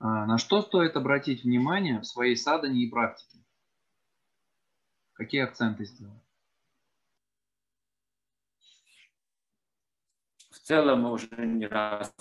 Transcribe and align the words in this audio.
А, 0.00 0.26
на 0.26 0.38
что 0.38 0.62
стоит 0.62 0.96
обратить 0.96 1.42
внимание 1.42 2.00
в 2.00 2.06
своей 2.06 2.36
садане 2.36 2.84
и 2.84 2.90
практике? 2.90 3.44
Какие 5.12 5.42
акценты 5.42 5.84
сделать? 5.84 6.22
В 10.50 10.58
целом 10.60 11.02
мы 11.02 11.12
уже 11.12 11.28
не 11.34 11.66
раз 11.66 12.14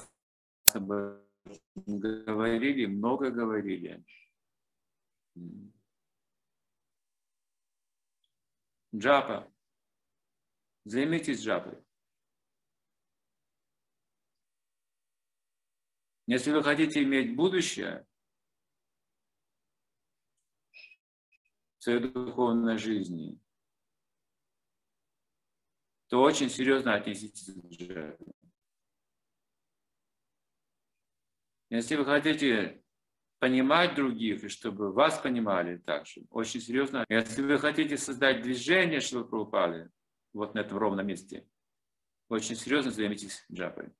об 0.74 0.92
этом 0.92 1.22
говорили, 1.86 2.88
много 2.88 3.30
говорили. 3.30 4.04
Джапа. 8.96 9.52
Займитесь 10.86 11.42
джапой. 11.44 11.78
Если 16.28 16.52
вы 16.52 16.62
хотите 16.62 17.04
иметь 17.04 17.36
будущее 17.36 18.06
своей 21.78 22.00
духовной 22.00 22.78
жизни, 22.78 23.40
то 26.10 26.22
очень 26.22 26.50
серьезно 26.50 26.96
отнеситесь 26.96 27.54
к 27.54 27.66
джапе. 27.70 28.26
Если 31.70 31.96
вы 31.96 32.04
хотите 32.04 32.84
понимать 33.40 33.96
других, 33.96 34.44
и 34.44 34.50
чтобы 34.50 34.92
вас 34.92 35.20
понимали 35.20 35.78
также, 35.78 36.26
очень 36.30 36.60
серьезно. 36.60 37.06
Если 37.08 37.42
вы 37.42 37.58
хотите 37.58 37.98
создать 37.98 38.42
движение, 38.42 39.00
чтобы 39.00 39.24
вы 39.24 39.30
пропали, 39.30 39.90
вот 40.34 40.56
на 40.56 40.60
этом 40.60 40.78
ровном 40.78 41.08
месте, 41.08 41.48
очень 42.28 42.56
серьезно 42.56 42.92
займитесь 42.92 43.46
джапой. 43.52 43.94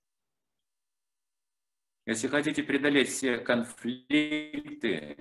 Если 2.08 2.30
хотите 2.30 2.64
преодолеть 2.64 3.10
все 3.10 3.38
конфликты, 3.38 5.18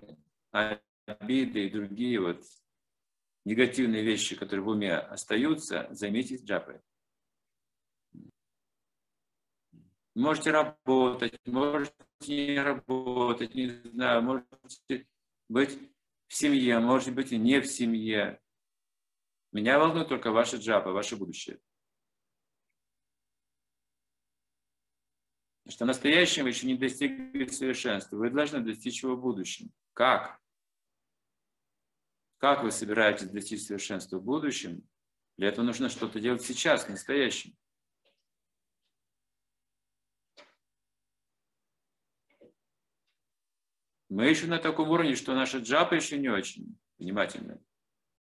обиды 0.53 1.67
и 1.67 1.71
другие 1.71 2.21
вот 2.21 2.41
негативные 3.45 4.05
вещи, 4.05 4.37
которые 4.37 4.65
в 4.65 4.69
уме 4.69 4.95
остаются, 4.97 5.89
займитесь 5.91 6.45
джапой. 6.45 6.81
Можете 10.15 10.53
работать, 10.53 11.41
можете 11.45 11.93
не 12.29 12.61
работать, 12.61 13.53
не 13.57 13.67
знаю, 13.67 14.23
можете 14.23 15.09
быть 15.49 15.77
в 16.29 16.35
семье, 16.35 16.79
может 16.79 17.13
быть 17.17 17.33
и 17.33 17.37
не 17.37 17.61
в 17.61 17.67
семье. 17.67 18.41
Меня 19.51 19.81
волнует 19.81 20.09
только 20.09 20.31
ваша 20.31 20.57
джапа, 20.59 20.93
ваше 20.93 21.17
будущее. 21.17 21.59
Что 25.69 25.85
в 25.85 25.89
настоящем 25.89 26.45
вы 26.45 26.51
еще 26.51 26.67
не 26.67 26.77
достигли 26.77 27.47
совершенства. 27.47 28.17
Вы 28.17 28.31
должны 28.31 28.61
достичь 28.61 29.03
его 29.03 29.17
в 29.17 29.21
будущем. 29.21 29.73
Как? 29.93 30.41
Как 32.39 32.63
вы 32.63 32.71
собираетесь 32.71 33.31
достичь 33.31 33.65
совершенства 33.65 34.19
в 34.19 34.25
будущем? 34.25 34.87
Для 35.37 35.49
этого 35.49 35.65
нужно 35.65 35.89
что-то 35.89 36.21
делать 36.21 36.43
сейчас, 36.43 36.85
в 36.85 36.91
настоящем. 36.91 37.57
Мы 44.09 44.29
еще 44.29 44.47
на 44.47 44.59
таком 44.59 44.89
уровне, 44.91 45.17
что 45.17 45.35
наша 45.35 45.59
джапа 45.59 45.95
еще 45.95 46.17
не 46.19 46.29
очень 46.29 46.79
внимательна. 46.99 47.61